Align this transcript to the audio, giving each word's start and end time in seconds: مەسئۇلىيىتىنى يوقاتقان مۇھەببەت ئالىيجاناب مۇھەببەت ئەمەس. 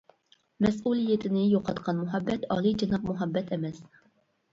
مەسئۇلىيىتىنى 0.65 1.43
يوقاتقان 1.49 1.99
مۇھەببەت 1.99 2.47
ئالىيجاناب 2.55 3.05
مۇھەببەت 3.11 3.53
ئەمەس. 3.59 3.79